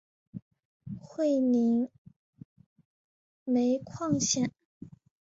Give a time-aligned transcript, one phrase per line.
[0.99, 1.87] 会宁
[3.43, 4.51] 煤矿线